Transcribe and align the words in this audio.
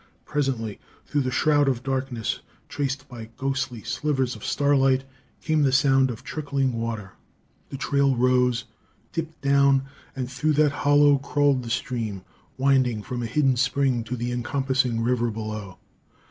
Presently, 0.25 0.79
through 1.05 1.21
the 1.21 1.29
shroud 1.29 1.67
of 1.67 1.83
darkness 1.83 2.39
traced 2.67 3.07
by 3.07 3.29
ghostly 3.37 3.83
slivers 3.83 4.35
of 4.35 4.43
starlight, 4.43 5.03
came 5.43 5.61
the 5.61 5.71
sound 5.71 6.09
of 6.09 6.23
trickling 6.23 6.73
water. 6.73 7.11
The 7.69 7.77
trail 7.77 8.15
rose, 8.15 8.63
dipped 9.11 9.39
down; 9.41 9.83
and 10.15 10.27
through 10.27 10.53
that 10.53 10.71
hollow 10.71 11.19
crawled 11.19 11.61
the 11.61 11.69
stream, 11.69 12.23
winding 12.57 13.03
from 13.03 13.21
a 13.21 13.27
hidden 13.27 13.57
spring 13.57 14.03
to 14.05 14.15
the 14.15 14.31
encompassing 14.31 15.01
river 15.01 15.29
below. 15.29 15.77